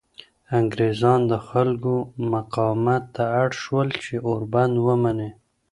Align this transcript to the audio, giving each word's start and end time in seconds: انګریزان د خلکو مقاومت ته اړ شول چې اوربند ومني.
انګریزان 0.59 1.19
د 1.31 1.33
خلکو 1.47 1.93
مقاومت 2.33 3.03
ته 3.15 3.23
اړ 3.41 3.49
شول 3.63 3.89
چې 4.03 4.13
اوربند 4.27 4.75
ومني. 4.85 5.31